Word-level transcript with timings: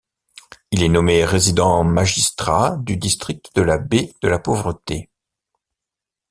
Il 0.71 0.81
est 0.81 0.89
nommé 0.89 1.23
Résident 1.25 1.83
Magistrat 1.83 2.75
du 2.77 2.97
district 2.97 3.51
de 3.55 3.61
la 3.61 3.77
baie 3.77 4.11
de 4.23 4.27
la 4.29 4.39
Pauvreté. 4.39 5.11